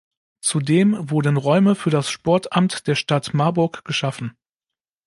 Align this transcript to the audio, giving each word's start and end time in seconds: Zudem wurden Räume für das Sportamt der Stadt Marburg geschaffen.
Zudem 0.43 1.11
wurden 1.11 1.37
Räume 1.37 1.75
für 1.75 1.91
das 1.91 2.09
Sportamt 2.09 2.87
der 2.87 2.95
Stadt 2.95 3.35
Marburg 3.35 3.85
geschaffen. 3.85 4.35